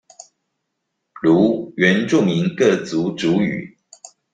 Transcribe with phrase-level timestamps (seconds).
[1.21, 3.75] 如原住民各族族語